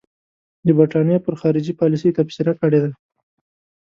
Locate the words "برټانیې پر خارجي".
0.77-1.73